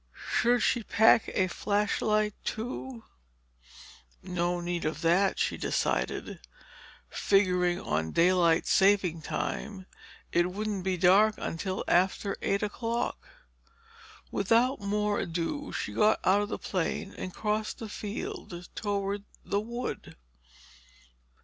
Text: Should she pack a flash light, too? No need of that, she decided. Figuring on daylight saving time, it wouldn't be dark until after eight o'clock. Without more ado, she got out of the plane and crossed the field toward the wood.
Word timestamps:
Should 0.31 0.63
she 0.63 0.81
pack 0.81 1.25
a 1.29 1.45
flash 1.45 2.01
light, 2.01 2.33
too? 2.43 3.03
No 4.23 4.59
need 4.59 4.83
of 4.83 5.01
that, 5.01 5.37
she 5.37 5.57
decided. 5.57 6.39
Figuring 7.11 7.79
on 7.79 8.11
daylight 8.11 8.65
saving 8.65 9.21
time, 9.21 9.85
it 10.31 10.49
wouldn't 10.51 10.83
be 10.83 10.97
dark 10.97 11.35
until 11.37 11.83
after 11.87 12.35
eight 12.41 12.63
o'clock. 12.63 13.27
Without 14.31 14.79
more 14.79 15.19
ado, 15.19 15.71
she 15.71 15.93
got 15.93 16.19
out 16.23 16.41
of 16.41 16.49
the 16.49 16.57
plane 16.57 17.13
and 17.15 17.31
crossed 17.35 17.77
the 17.77 17.87
field 17.87 18.69
toward 18.73 19.23
the 19.45 19.59
wood. 19.61 20.15